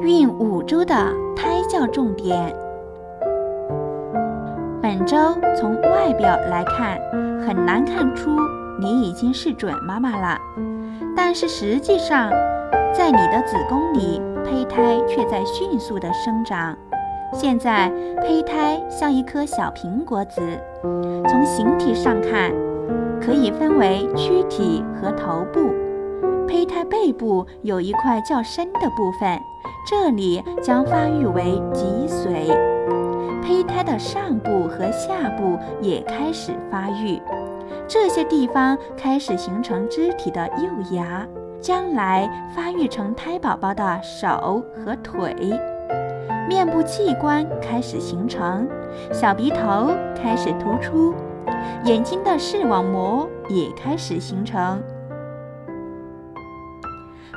[0.00, 0.94] 孕五周的
[1.34, 2.54] 胎教重点。
[4.82, 5.16] 本周
[5.56, 6.98] 从外表来看，
[7.40, 8.28] 很难看出
[8.78, 10.38] 你已经是准妈妈了，
[11.16, 12.30] 但是实际上，
[12.92, 16.76] 在你的子宫里，胚胎却在迅速的生长。
[17.32, 17.90] 现在，
[18.20, 20.42] 胚胎像一颗小苹果籽，
[21.26, 22.52] 从形体上看，
[23.18, 25.70] 可以分为躯体和头部。
[26.46, 29.38] 胚胎背部有一块较深的部分，
[29.88, 32.46] 这里将发育为脊髓。
[33.42, 37.20] 胚胎的上部和下部也开始发育，
[37.86, 41.26] 这些地方开始形成肢体的幼芽，
[41.60, 45.34] 将来发育成胎宝宝的手和腿。
[46.48, 48.68] 面部器官开始形成，
[49.12, 51.14] 小鼻头开始突出，
[51.84, 54.80] 眼睛的视网膜也开始形成。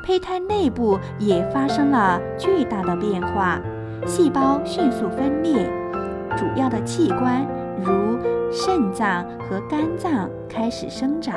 [0.09, 3.62] 胚胎内部也发生了巨大的变化，
[4.08, 5.72] 细胞迅速分裂，
[6.36, 7.45] 主要的器官
[7.80, 8.17] 如
[8.52, 11.36] 肾脏和肝脏开始生长。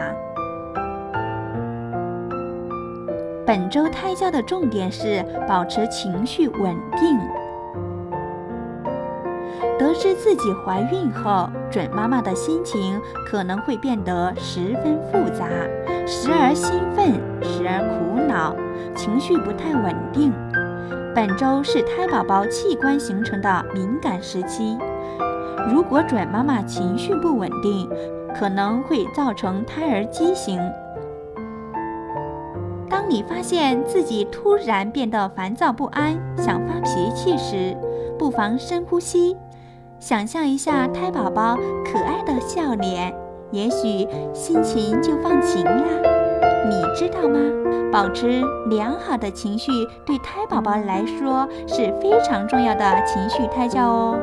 [3.44, 7.20] 本周胎教的重点是保持情绪稳定。
[9.78, 15.46] 得知自己怀孕后，准妈妈的心情可能会变得十分复杂，
[16.06, 18.54] 时而兴奋，时而苦恼，
[18.94, 20.32] 情绪不太稳定。
[21.14, 24.76] 本周是胎宝宝器官形成的敏感时期，
[25.70, 27.88] 如果准妈妈情绪不稳定，
[28.34, 30.58] 可能会造成胎儿畸形。
[32.88, 37.76] 当你发现自己突然变得烦躁不安，想发脾气时，
[38.18, 39.36] 不妨深呼吸。
[39.98, 43.14] 想象一下胎宝宝可爱的笑脸，
[43.52, 45.84] 也许心情就放晴了。
[46.68, 47.38] 你知道吗？
[47.92, 49.70] 保持良好的情绪
[50.06, 54.18] 对胎宝宝来说是非常重要的情绪胎教哦。